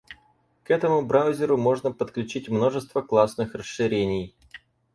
[0.63, 4.35] К этому браузеру можно подключить множество классных расширений.